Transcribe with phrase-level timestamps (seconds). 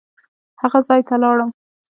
[0.61, 1.49] هغه ځای ته لاړم.